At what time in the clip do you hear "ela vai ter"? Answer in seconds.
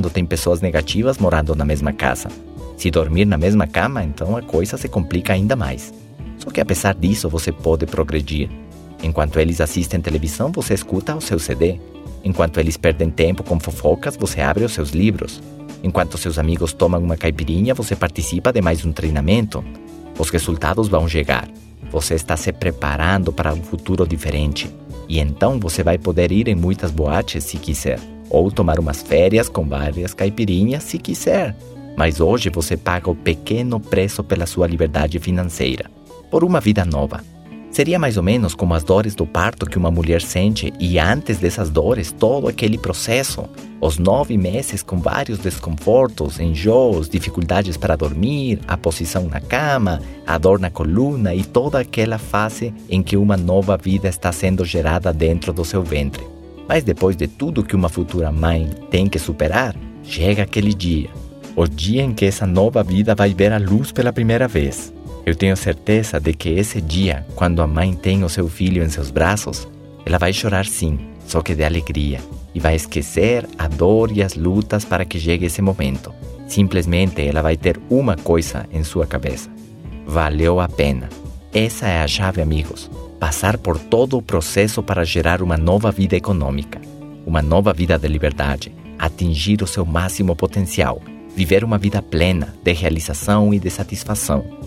77.20-77.80